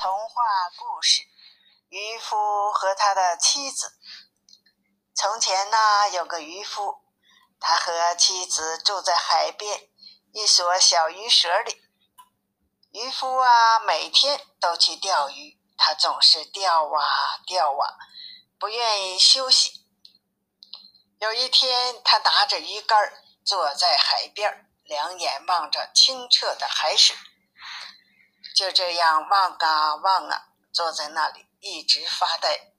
[0.00, 0.42] 童话
[0.78, 1.24] 故事：
[1.90, 3.92] 渔夫和他的妻子。
[5.14, 7.02] 从前呢，有个渔夫，
[7.60, 9.90] 他和妻子住在海边
[10.32, 11.82] 一所小渔舍里。
[12.92, 17.98] 渔夫啊，每天都去钓鱼，他总是钓啊钓啊，
[18.58, 19.84] 不愿意休息。
[21.18, 27.14] 有一天，他拿着鱼竿，坐在海边，两眼望着清澈的海水。
[28.54, 32.72] 就这样望啊望啊，坐在那里一直发呆。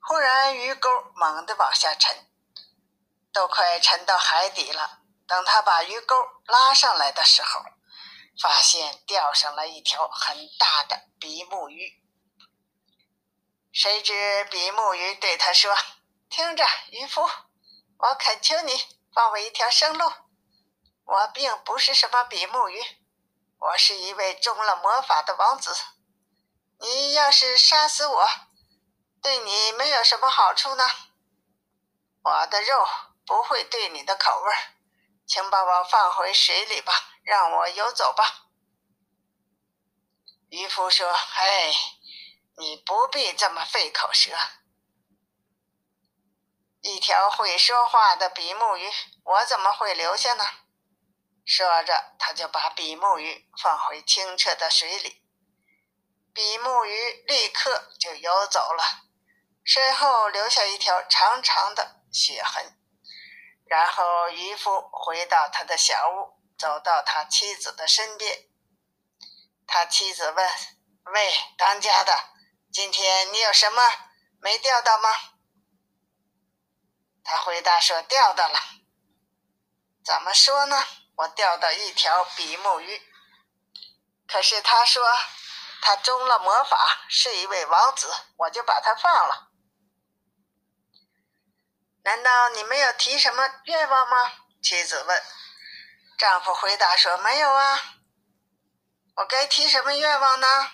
[0.00, 2.28] 忽然鱼钩猛地往下沉，
[3.32, 5.00] 都快沉到海底了。
[5.26, 6.14] 等他把鱼钩
[6.46, 7.60] 拉上来的时候，
[8.40, 12.02] 发现钓上了一条很大的比目鱼。
[13.72, 15.76] 谁知比目鱼对他说
[16.30, 17.22] ：“听着，渔夫，
[17.98, 18.72] 我恳求你
[19.12, 20.10] 放我一条生路。
[21.04, 22.80] 我并不是什么比目鱼。”
[23.58, 25.74] 我是一位中了魔法的王子，
[26.78, 28.28] 你要是杀死我，
[29.22, 30.84] 对你没有什么好处呢。
[32.22, 32.86] 我的肉
[33.24, 34.54] 不会对你的口味，
[35.26, 38.46] 请把我放回水里吧，让我游走吧。
[40.50, 41.72] 渔夫说：“哎，
[42.58, 44.30] 你不必这么费口舌。
[46.82, 48.92] 一条会说话的比目鱼，
[49.24, 50.44] 我怎么会留下呢？”
[51.46, 55.22] 说着，他就把比目鱼放回清澈的水里。
[56.34, 58.82] 比目鱼立刻就游走了，
[59.64, 62.76] 身后留下一条长长的血痕。
[63.64, 68.48] 然后渔夫回到他的小屋，走到他妻子的身边。
[69.68, 70.50] 他妻子问
[71.14, 72.12] ：“喂，当家的，
[72.72, 73.82] 今天你有什么
[74.40, 75.08] 没钓到吗？”
[77.22, 78.58] 他回答说：“钓到了。”
[80.04, 80.76] 怎么说呢？
[81.16, 83.02] 我钓到一条比目鱼，
[84.28, 85.02] 可是他说
[85.80, 89.48] 他中了魔法，是一位王子，我就把他放了。
[92.04, 94.32] 难道你没有提什么愿望吗？
[94.62, 95.22] 妻子问。
[96.18, 97.94] 丈夫回答说：“没有啊。”
[99.16, 100.70] 我该提什么愿望呢？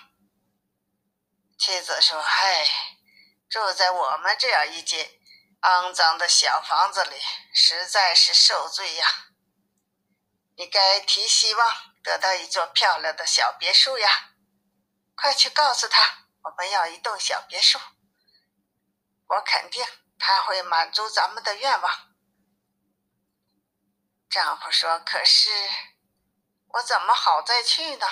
[1.57, 2.65] 妻子说：“唉，
[3.49, 5.09] 住在我们这样一间
[5.61, 7.19] 肮脏的小房子里，
[7.53, 9.07] 实在是受罪呀。”
[10.55, 14.29] 你该提希望得到一座漂亮的小别墅呀！
[15.15, 17.79] 快去告诉他，我们要一栋小别墅。
[19.27, 19.85] 我肯定
[20.19, 21.91] 他会满足咱们的愿望。
[24.29, 25.49] 丈夫说：“可是
[26.67, 28.07] 我怎么好再去呢？”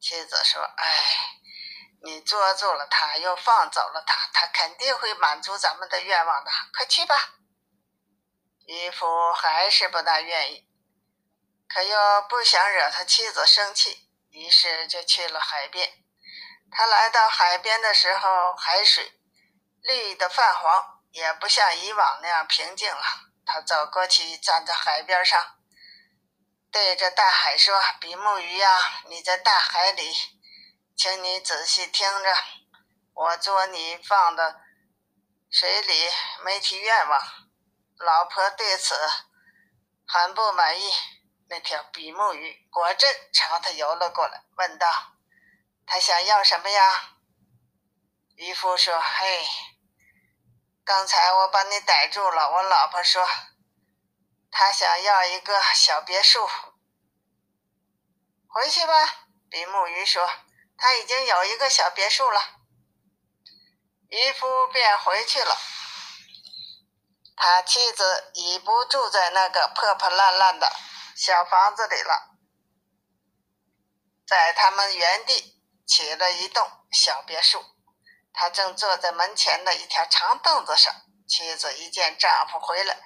[0.00, 1.40] 妻子说：“哎，
[2.02, 6.50] 你捉住了他，又放走了他，他肯定会满足咱们的愿望的。
[6.72, 7.34] 快去吧。”
[8.66, 10.67] 渔夫还是不大愿意。
[11.68, 15.92] 可又不想惹他妻子生气，于是就去了海边。
[16.70, 19.12] 他来到海边的时候，海水
[19.82, 23.02] 绿的泛黄，也不像以往那样平静了。
[23.44, 25.58] 他走过去，站在海边上，
[26.72, 30.14] 对着大海说：“比目鱼呀，你在大海里，
[30.96, 32.36] 请你仔细听着，
[33.14, 34.54] 我捉你放到
[35.50, 36.10] 水里，
[36.44, 37.20] 没提愿望。
[37.98, 38.94] 老婆对此
[40.06, 40.90] 很不满意。”
[41.50, 44.86] 那条比目鱼果真朝他游了过来，问道
[45.86, 47.14] ：“他想要什么呀？”
[48.36, 49.46] 渔夫说：“嘿，
[50.84, 52.50] 刚才我把你逮住了。
[52.50, 53.26] 我老婆说，
[54.50, 56.46] 她想要一个小别墅。
[58.48, 60.28] 回去吧。”比目鱼说
[60.76, 62.40] ：“他已经有一个小别墅了。”
[64.10, 65.56] 渔夫便回去了。
[67.34, 70.70] 他妻子已不住在那个破破烂烂的。
[71.18, 72.36] 小房子里了，
[74.24, 77.60] 在他们原地起了一栋小别墅。
[78.32, 80.94] 他正坐在门前的一条长凳子上。
[81.26, 82.96] 妻子一见丈夫回来，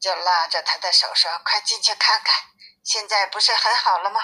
[0.00, 2.36] 就拉着他的手说：“快进去看看，
[2.84, 4.20] 现在不是很好了吗？”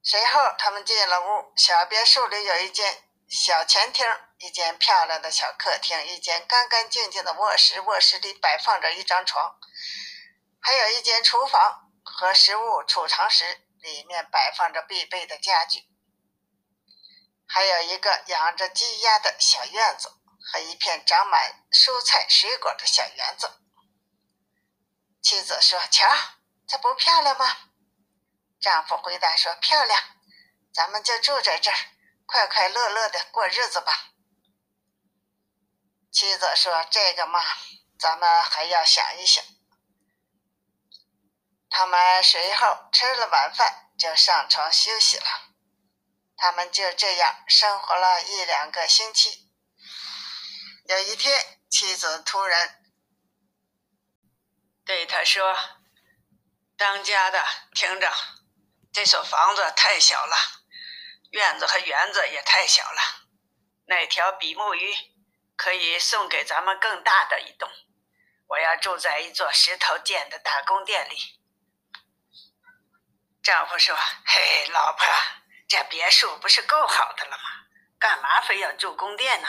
[0.00, 1.52] 随后他们进了屋。
[1.56, 4.06] 小别墅里有一间小前厅，
[4.38, 7.80] 一间漂亮的小客厅，一间干干净净的卧室。
[7.80, 9.58] 卧室里摆放着一张床。
[10.62, 15.84] 还有一间厨房和食物储藏室，里面摆放着必备的家具。
[17.46, 20.08] 还有一个养着鸡鸭的小院子
[20.52, 23.50] 和一片长满蔬菜水果的小园子。
[25.22, 26.06] 妻子说：“瞧，
[26.66, 27.44] 这不漂亮吗？”
[28.60, 30.00] 丈夫回答说：“漂亮，
[30.72, 31.76] 咱们就住在这儿，
[32.26, 34.12] 快快乐乐的过日子吧。”
[36.12, 37.42] 妻子说：“这个嘛，
[37.98, 39.44] 咱们还要想一想。”
[41.70, 45.24] 他们随后吃了晚饭，就上床休息了。
[46.36, 49.48] 他们就这样生活了一两个星期。
[50.86, 52.82] 有一天，妻子突然
[54.84, 55.56] 对他说
[56.76, 58.12] ：“当家的，听着，
[58.92, 60.36] 这所房子太小了，
[61.30, 63.00] 院子和园子也太小了。
[63.84, 64.92] 那条比目鱼
[65.56, 67.70] 可以送给咱们更大的一栋。
[68.48, 71.36] 我要住在一座石头建的大宫殿里。”
[73.42, 73.96] 丈夫说
[74.26, 75.06] ：“嘿，老婆，
[75.66, 77.44] 这别墅不是够好的了吗？
[77.98, 79.48] 干嘛非要住宫殿呢？”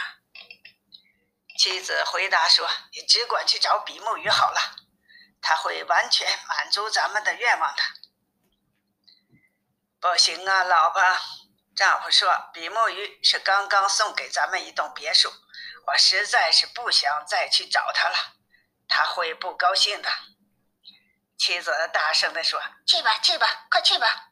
[1.59, 4.77] 妻子回答说：“你只管去找比目鱼好了，
[5.41, 7.83] 他会完全满足咱们的愿望的。”
[9.99, 11.03] 不行啊，老婆，
[11.75, 15.29] 丈夫说：“比目鱼是刚刚送给咱们一栋别墅，
[15.87, 18.35] 我实在是不想再去找他了，
[18.87, 20.09] 他会不高兴的。”
[21.41, 24.29] 妻子大声地说：“去吧，去吧，快去吧，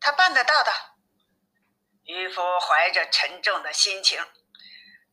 [0.00, 0.72] 他办得到的。”
[2.02, 4.20] 渔夫怀着沉重的心情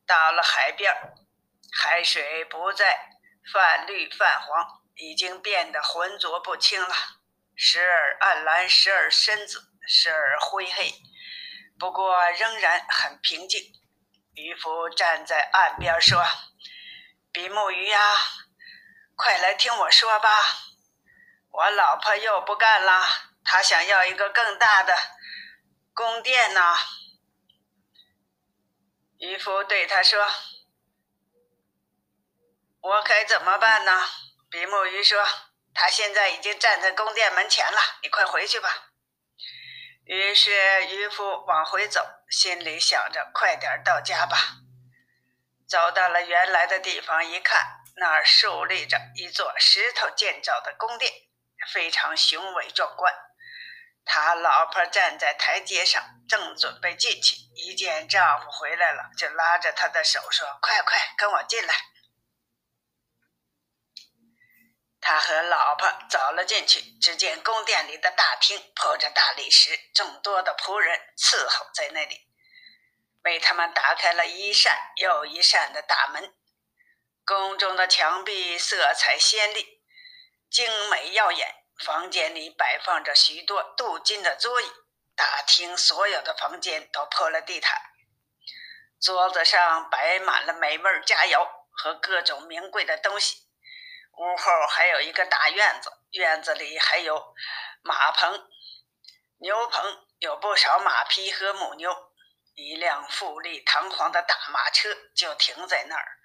[0.04, 0.92] 到了海边，
[1.80, 3.10] 海水不再
[3.52, 6.92] 泛绿泛黄，已经变得浑浊不清了，
[7.54, 10.94] 时而暗蓝，时而深紫，时而灰黑，
[11.78, 13.62] 不过仍然很平静。
[14.34, 16.26] 渔夫站在岸边说
[17.32, 18.16] ：“比目鱼呀，
[19.14, 20.28] 快来听我说吧。”
[21.56, 23.06] 我老婆又不干了，
[23.44, 24.92] 她想要一个更大的
[25.94, 26.76] 宫殿呢。
[29.18, 30.28] 渔夫对他说
[32.82, 34.02] ：“我该怎么办呢？”
[34.50, 35.24] 比目鱼说
[35.72, 38.90] ：“他现在已经站在宫殿门前了，你快回去吧。”
[40.04, 44.36] 于是渔夫往回走，心里想着：“快点到家吧。”
[45.68, 51.12] 走到了原来的地方，一看，那儿竖立着一座石头建造的宫殿。
[51.66, 53.14] 非常雄伟壮观。
[54.04, 61.74] 他老婆站在台阶上，正准备进去，一见丈夫回来了，就拉着他的手说：“快快跟我进来。”
[65.00, 72.28] 他和老婆走了进去，只见宫殿里的大厅铺着大理石，众多的仆人伺候在那里，
[73.22, 76.34] 为他们打开了一扇又一扇的大门。
[77.24, 79.73] 宫中的墙壁色彩鲜丽。
[80.54, 81.52] 精美耀眼，
[81.84, 84.70] 房间里摆放着许多镀金的桌椅，
[85.16, 87.76] 大厅所有的房间都铺了地毯，
[89.00, 93.38] 桌子上摆满了美味佳肴和各种名贵的东西。
[94.12, 97.34] 屋后还有一个大院子，院子里还有
[97.82, 98.48] 马棚、
[99.38, 102.12] 牛棚，有不少马匹和母牛。
[102.54, 106.18] 一辆富丽堂皇的大马车就停在那儿。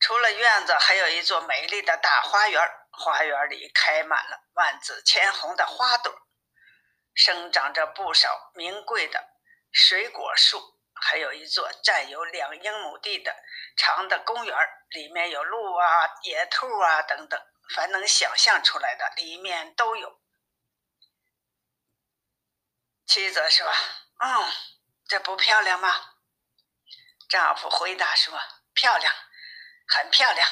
[0.00, 2.62] 除了院子，还有一座美丽的大花园。
[2.96, 6.14] 花园里开满了万紫千红的花朵，
[7.14, 9.28] 生长着不少名贵的
[9.72, 13.34] 水果树，还有一座占有两英亩地的
[13.76, 14.56] 长的公园，
[14.90, 17.40] 里面有鹿啊、野兔啊等等，
[17.74, 20.20] 凡能想象出来的，里面都有。
[23.06, 23.66] 妻子说
[24.18, 24.52] ：“嗯，
[25.06, 25.94] 这不漂亮吗？”
[27.28, 28.38] 丈夫回答说
[28.72, 29.12] ：“漂亮，
[29.86, 30.48] 很漂亮。”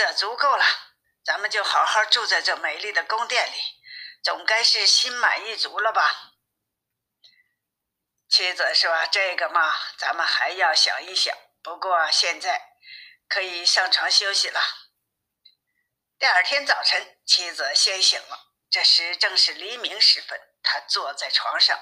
[0.00, 0.64] 这足够了，
[1.22, 3.60] 咱们就好好住在这美丽的宫殿里，
[4.22, 6.32] 总该是心满意足了吧？
[8.26, 11.36] 妻子说：“这个嘛，咱们还要想一想。
[11.62, 12.78] 不过现在
[13.28, 14.58] 可以上床休息了。”
[16.18, 20.40] 第二天早晨，妻子先醒了，这时正是黎明时分。
[20.62, 21.78] 她坐在床上，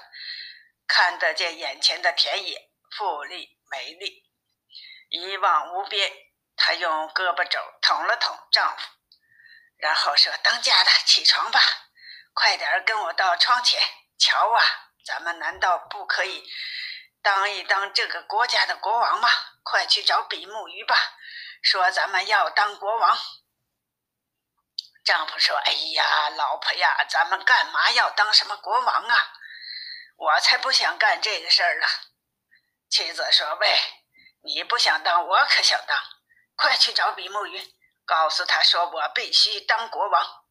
[0.85, 4.25] 看得见眼前的田野，富丽美丽，
[5.07, 6.11] 一望无边。
[6.59, 8.83] 她用胳膊肘捅了捅丈夫，
[9.77, 11.59] 然后说：“当家的，起床吧，
[12.33, 13.81] 快点跟我到窗前
[14.19, 14.61] 瞧啊！
[15.05, 16.43] 咱们难道不可以
[17.23, 19.29] 当一当这个国家的国王吗？
[19.63, 20.95] 快去找比目鱼吧，
[21.63, 23.17] 说咱们要当国王。”
[25.05, 29.33] 丈夫说：“哎呀，老婆呀，咱们干嘛要当什么国王啊？
[30.17, 31.87] 我才不想干这个事儿呢。”
[32.91, 33.79] 妻子说：“喂，
[34.43, 35.97] 你不想当，我可想当。”
[36.61, 37.73] 快去找比目鱼，
[38.05, 40.43] 告诉他说我必须当国王。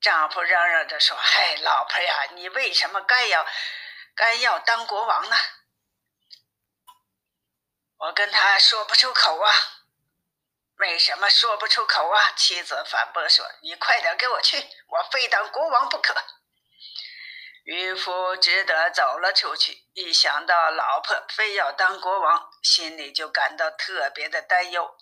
[0.00, 3.46] 丈夫嚷嚷着说：“嗨，老婆呀，你为什么该要
[4.14, 5.36] 该要当国王呢？”
[7.98, 9.52] 我跟他说不出口啊。
[10.76, 12.32] 为什么说不出口啊？
[12.34, 16.14] 妻子反驳说：“你快点给我去，我非当国王不可。”
[17.70, 19.84] 渔夫只得走了出去。
[19.92, 24.98] 一想到老婆非要当国王，心里就感到特别的担忧，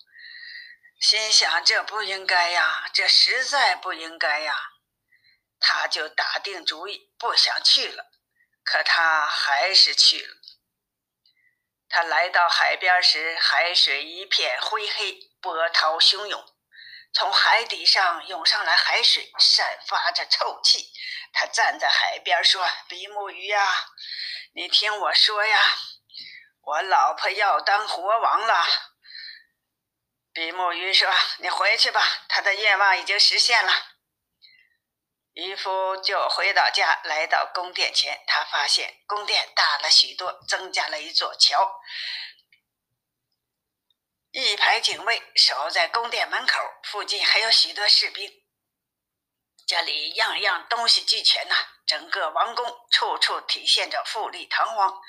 [1.00, 4.54] 心想这不应该呀，这实在不应该呀。
[5.58, 8.04] 他就打定主意不想去了。
[8.62, 10.36] 可他还是去了。
[11.88, 16.44] 他来到海边时，海水一片灰黑，波涛汹涌，
[17.12, 20.92] 从海底上涌上来海水，散发着臭气。
[21.32, 23.86] 他站在海边说：“比目鱼呀，
[24.54, 25.58] 你听我说呀，
[26.62, 28.66] 我老婆要当国王了。”
[30.32, 33.72] 比目鱼说：“你回去吧，他的愿望已经实现了。”
[35.34, 41.80] 渔夫就回到家，来到宫殿前，他发现宫殿大了许多，增加了一座桥，
[44.30, 48.30] 一排警卫守在宫殿门口，附近还有许多士兵。
[49.66, 51.54] 这里样样东西俱全呐，
[51.86, 55.00] 整个王宫处处体现着富丽堂皇。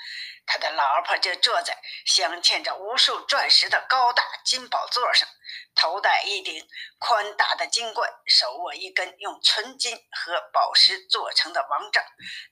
[0.46, 5.28] 他的老婆就坐在镶嵌着无数钻石的高大金宝座上，
[5.74, 6.66] 头戴一顶
[6.98, 12.02] 宽大的金冠，手握一根用纯金和宝石做成的王杖。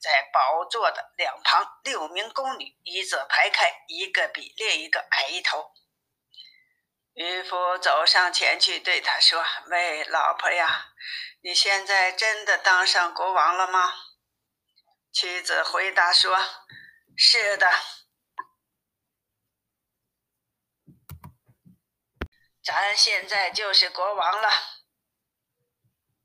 [0.01, 5.73] 在宝座的两旁，六名宫女一字排开，一个比另一个矮一头。
[7.19, 10.93] 渔夫走上前去，对他说：“喂，老婆呀。”
[11.43, 13.93] 你现在真的当上国王了吗？
[15.13, 16.39] 妻子回答说
[17.19, 17.69] ：“是的，
[22.63, 24.49] 咱现在就是国王了。”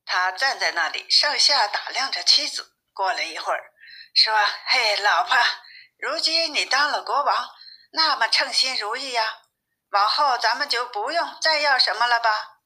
[0.05, 2.75] 他站在那里，上下打量着妻子。
[2.93, 3.73] 过了一会儿，
[4.13, 4.31] 说
[4.69, 5.35] ：“嘿，老婆，
[5.97, 7.49] 如今你当了国王，
[7.93, 9.39] 那么称心如意呀。
[9.93, 12.59] 往后咱们就不用再要什么了吧？”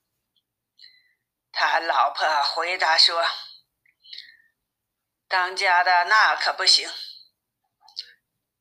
[1.52, 3.26] 他老婆回答说
[5.28, 6.92] ：“当家的那可不行。”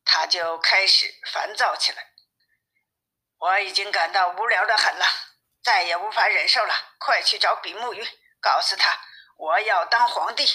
[0.04, 2.12] 他就开始烦躁起来。
[3.38, 5.04] 我已经感到无聊的很了，
[5.62, 6.74] 再也无法忍受了。
[6.98, 8.06] 快去找比目鱼，
[8.40, 8.98] 告诉他
[9.36, 10.46] 我要当皇帝。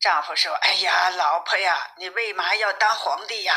[0.00, 3.54] 丈夫说：“哎呀，老婆呀，你为嘛要当皇帝呀？”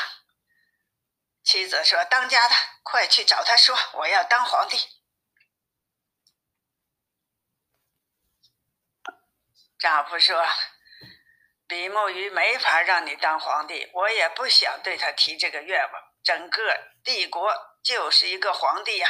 [1.48, 4.78] 妻子说：“当家的，快去找他说我要当皇帝。”
[9.80, 10.46] 丈夫说
[11.66, 16.14] ：“比目鱼没法让你当皇帝，我也不想对他提这个愿望。
[16.22, 19.08] 整个帝国就是一个皇帝呀，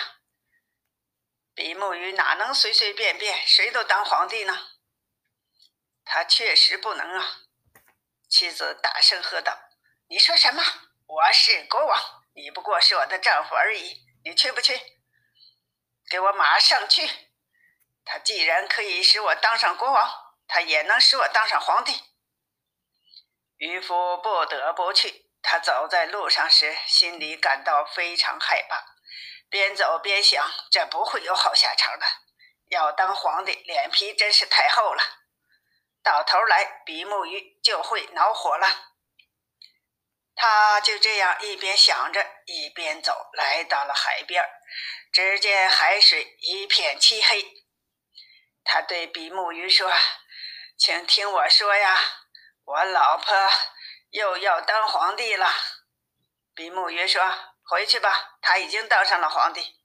[1.55, 4.55] 比目鱼哪能随随便便谁都当皇帝呢？
[6.05, 7.39] 他确实不能啊！”
[8.29, 9.57] 妻子大声喝道
[10.07, 10.61] ：“你说什么？
[11.07, 14.05] 我是国王，你不过是我的丈夫而已。
[14.23, 14.79] 你去不去？
[16.09, 17.09] 给我马上去！
[18.05, 22.01] 他既然可以使我当上国王。”他也能使我当上皇帝。
[23.57, 25.25] 渔夫不得不去。
[25.41, 28.81] 他走在路上时，心里感到非常害怕，
[29.49, 32.05] 边走边想：这不会有好下场的。
[32.69, 35.03] 要当皇帝，脸皮真是太厚了，
[36.01, 38.67] 到头来比目鱼就会恼火了。
[40.37, 44.47] 他就这样一边想着，一边走，来到了海边。
[45.11, 47.43] 只见海水一片漆黑。
[48.63, 49.91] 他对比目鱼说。
[50.79, 51.97] 请听我说呀，
[52.63, 53.35] 我老婆
[54.11, 55.51] 又要当皇帝了。
[56.53, 57.23] 比目鱼说
[57.67, 59.81] ：“回去吧，他已经当上了皇帝。”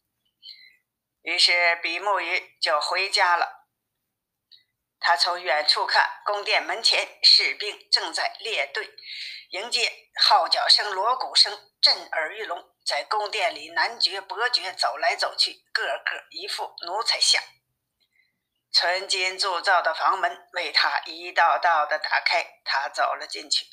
[1.25, 3.62] 于是比目鱼就回家了。
[5.03, 8.89] 他从远处看，宫殿门前士兵正在列队
[9.51, 17.43] 迎接，号角声、锣鼓声震耳欲聋，在宫殿里男爵、伯爵走来走去，个个一副奴才相。
[18.73, 23.67] 纯金铸造的房门为他一道道的打开，他走了进去。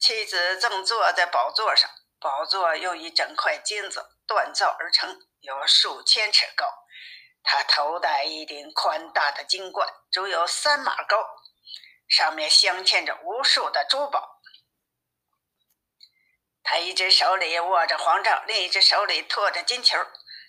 [0.00, 6.66] 妻子正坐在宝座上，宝座用一整块金子锻造而成，有数千尺高。
[7.48, 11.24] 他头戴一顶宽大的金冠，足有三码高，
[12.08, 14.40] 上面镶嵌着无数的珠宝。
[16.64, 19.96] 他一只手里握着皇杖，另一只手里托着金球。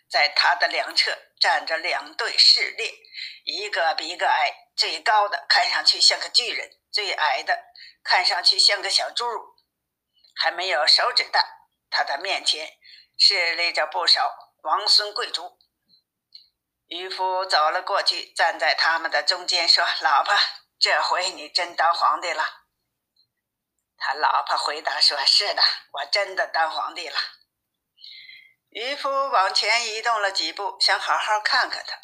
[0.10, 2.92] 在他的两侧站着两对侍烈，
[3.44, 7.66] 一个比一个矮，最高的看上去像个巨人，最矮的
[8.04, 9.54] 看上去像个小侏儒，
[10.36, 11.46] 还没有手指大。
[11.92, 12.80] 他的面前
[13.18, 15.60] 侍立着不少王孙贵族。
[16.88, 20.34] 渔夫走了过去，站在他们的中间，说：“老婆，
[20.80, 22.44] 这回你真当皇帝了。”
[24.00, 27.18] 他老婆回答说：“是的，我真的当皇帝了。”
[28.70, 31.98] 渔夫往前移动了几步，想好好看看他。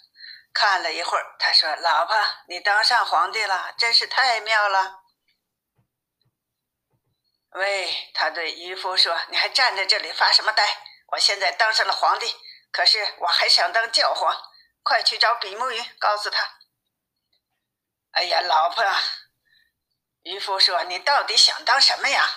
[0.53, 2.15] 看了一会儿，他说：“老婆，
[2.47, 4.99] 你当上皇帝了，真是太妙了。”
[7.55, 10.77] 喂，他对渔夫说：“你还站在这里发什么呆？
[11.11, 12.35] 我现在当上了皇帝，
[12.71, 14.35] 可是我还想当教皇。
[14.83, 16.59] 快去找比目鱼，告诉他。”
[18.11, 18.83] 哎呀，老婆，
[20.21, 22.29] 渔夫说：“你到底想当什么呀？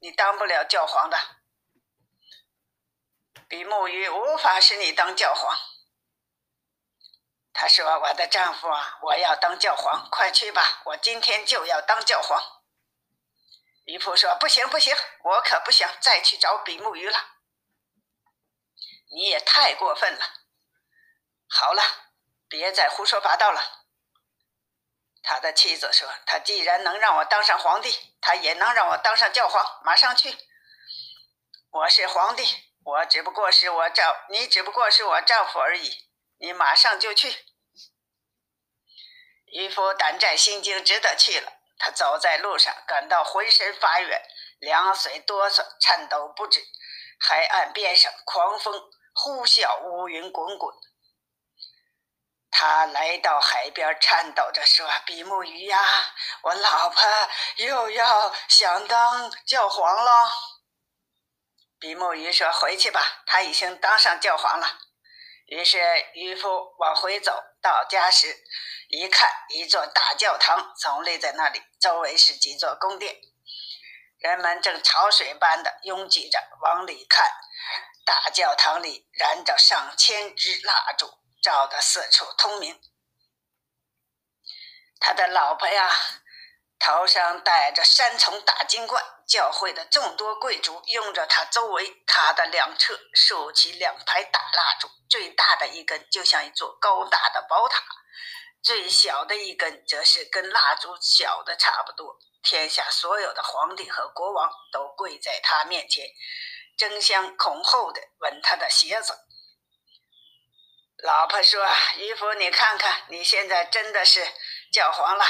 [0.00, 1.18] 你当不了教皇的。
[3.46, 5.56] 比目鱼无法使你当教皇。”
[7.56, 12.42] 他说：“我的丈夫啊，我要当教皇，快去吧，我今天就要当教皇。”
[13.86, 17.18] 渔夫说：“不行，不行，我可不想再去找比目鱼了。
[19.12, 20.43] 你也太过分了。
[21.56, 21.82] 好了，
[22.48, 23.60] 别再胡说八道了。”
[25.22, 29.80] 他的妻子说：“他既然能让我当上皇帝，他也能让我当上教皇。
[29.84, 30.36] 马上去！
[31.70, 32.42] 我是皇帝，
[32.82, 36.08] 我只不过是我丈，你只不过是我丈夫而已。
[36.38, 37.46] 你马上就去。”
[39.46, 41.52] 渔夫胆战心惊，只得去了。
[41.78, 44.20] 他走在路上，感到浑身发软，
[44.58, 46.60] 两腿哆嗦，颤抖不止。
[47.20, 50.74] 海岸边上，狂风呼啸，乌云滚滚。
[52.56, 55.76] 他来到海边，颤抖着说：“比目鱼呀，
[56.42, 57.02] 我老婆
[57.56, 60.30] 又要想当教皇了。”
[61.80, 64.78] 比目鱼说：“回去吧，他已经当上教皇了。”
[65.46, 65.80] 于是
[66.14, 68.44] 渔夫往回走，到家时
[68.88, 73.16] 一看，一座大教堂耸立在那里，周围是几座宫殿，
[74.18, 77.32] 人们正潮水般的拥挤着往里看。
[78.06, 81.23] 大教堂里燃着上千支蜡烛。
[81.44, 82.80] 照得四处通明。
[84.98, 85.90] 他的老婆呀，
[86.78, 89.04] 头上戴着三重大金冠。
[89.26, 97.82] 教会的众多贵族拥着他周围，他的两侧竖起两排大蜡烛，最大的一根就像一座高大的宝塔，
[98.62, 102.18] 最小的一根则是跟蜡烛小的差不多。
[102.42, 106.06] 天下所有的皇帝和国王都跪在他面前，
[106.76, 109.18] 争相恐后的吻他的鞋子。
[111.04, 111.62] 老婆说
[112.00, 114.26] ：“渔夫，你看看，你现在真的是
[114.72, 115.26] 教皇了。”“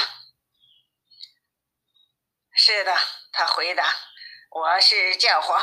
[2.55, 2.97] 是的。”
[3.33, 3.93] 他回答
[4.51, 5.61] ，“我是教皇。”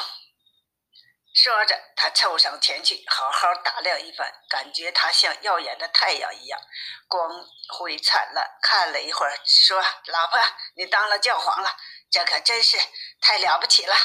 [1.35, 6.61] 说着，他凑上前去，好好打量一番，感觉他像耀眼的太阳一样，
[7.09, 8.59] 光辉灿烂。
[8.61, 10.39] 看了一会儿，说：“老婆，
[10.75, 11.75] 你当了教皇了，
[12.11, 12.77] 这可真是
[13.19, 13.97] 太了不起了。”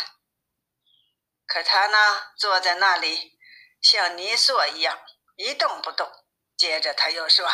[1.46, 3.38] 可他呢，坐在那里，
[3.82, 4.98] 像泥塑一样。
[5.38, 6.12] 一动不动。
[6.58, 7.50] 接着他又说：“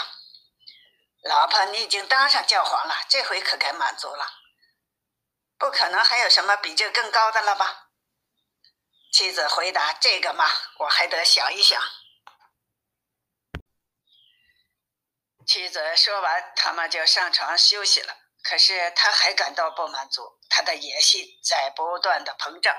[1.23, 4.25] 老婆，你已经当上教皇了，这回可该满足了。
[5.57, 7.89] 不可能还有什么比这更高的了吧？”
[9.13, 10.45] 妻子回答：“这个嘛，
[10.79, 11.79] 我还得想一想。”
[15.45, 18.17] 妻子说完，他们就上床休息了。
[18.41, 22.75] 可是他还感到不满足，他的野心在不断的膨胀，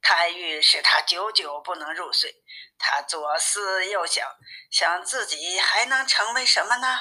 [0.00, 2.32] 贪欲使他久久不能入睡。
[2.78, 4.24] 他左思右想，
[4.70, 7.00] 想自己还能成为什么呢？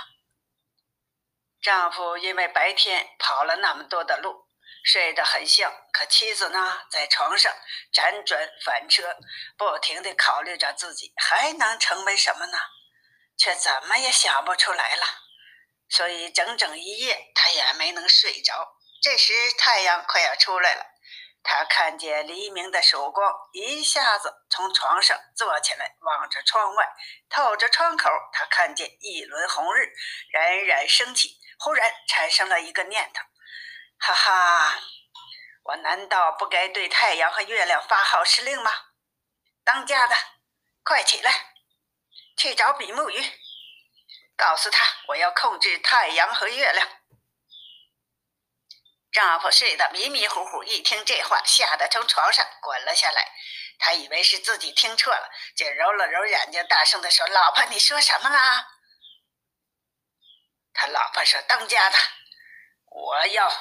[1.61, 4.47] 丈夫因为白天跑了那么多的路，
[4.83, 7.53] 睡得很香，可妻子呢，在床上
[7.93, 9.19] 辗转反侧，
[9.55, 12.57] 不停地考虑着自己还能成为什么呢？
[13.37, 15.03] 却怎么也想不出来了。
[15.89, 18.76] 所以整整一夜，他也没能睡着。
[19.01, 20.85] 这时太阳快要出来了，
[21.43, 26.85] 他看见黎明的曙光，一下子从床上坐起来，望着窗外，
[27.29, 29.93] 透着窗口，他看见一轮红日
[30.31, 31.39] 冉冉升起。
[31.59, 33.21] 忽然产生了一个念头：
[33.99, 34.79] 哈哈，
[35.63, 38.71] 我难道不该对太阳和月亮发号施令吗？
[39.63, 40.15] 当家的，
[40.83, 41.31] 快起来，
[42.37, 43.25] 去找比目鱼。
[44.35, 46.87] 告诉他，我要控制太阳和月亮。
[49.17, 53.33] 丈夫睡得迷迷糊糊，一听这话，吓得从床上滚了下来。
[53.79, 58.67] 他以为是自己听错了，就揉了揉眼睛，大声地说：“老婆，你说什么了？”
[60.71, 61.97] 他老婆说：“当家的，
[62.91, 63.51] 我要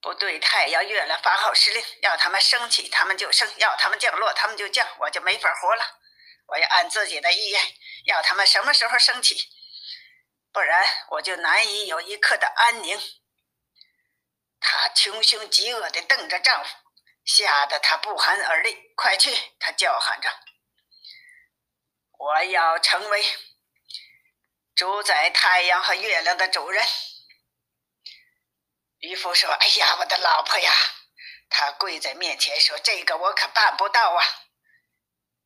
[0.00, 5.84] 不对太阳、月亮发号施令，要他们升起，他们就升；要他们降落，他们就降，我就没法活了。
[6.46, 7.60] 我要按自己的意愿，
[8.04, 9.36] 要他们什么时候升起。”
[10.54, 13.17] 不然我就难以有一刻的安宁。
[14.60, 16.70] 她穷凶极恶地瞪着丈夫，
[17.24, 18.92] 吓得他不寒而栗。
[18.96, 19.34] 快去！
[19.58, 20.28] 她叫喊着
[22.18, 23.24] ：“我要成为
[24.74, 26.84] 主宰太阳和月亮的主人。”
[28.98, 30.72] 渔夫说：“哎呀，我的老婆呀！”
[31.50, 34.24] 他跪在面前说：“这个我可办不到啊！”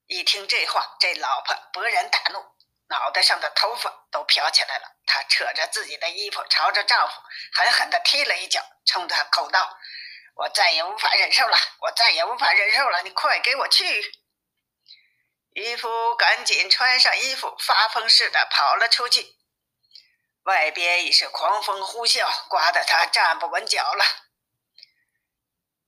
[0.09, 2.52] 一听这话，这老婆勃然大怒。
[2.93, 7.15] 脑袋上的头发都飘起来了，她扯着自己的衣服，朝着丈夫
[7.55, 9.79] 狠狠地踢了一脚，冲他吼道
[10.37, 14.13] ：“我再也无法忍受了，我再也无法忍受了，你快给我去！”
[15.55, 19.37] 渔夫赶紧穿上衣服，发疯似的跑了出去。
[20.45, 24.05] 外边已是狂风呼啸，刮得他站不稳脚了。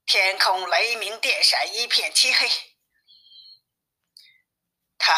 [0.06, 2.48] 天空雷鸣电闪，一片漆黑。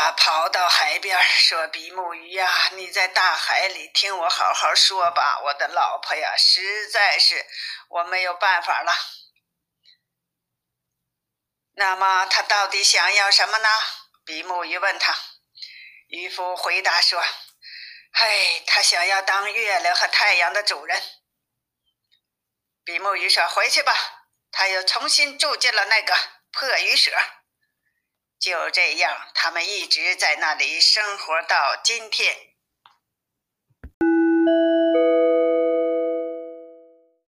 [0.07, 7.45] 他跑到海边说：“比目鱼呀，你在大海里，听我好好说吧，我的老婆呀，实在是
[7.88, 8.97] 我没有办法了。
[11.75, 13.69] 那么他到底想要什么呢？”
[14.25, 15.12] 比目鱼问他。
[16.07, 17.21] 渔夫回答说
[18.14, 21.03] ：“嘿，他想要当月亮和太阳的主人。”
[22.87, 23.92] 比目鱼说：“回去吧。”
[24.53, 26.16] 他又重新住进了那个
[26.53, 27.11] 破鱼舍。
[28.38, 32.56] 就这样，他们一直在那里生活到今天。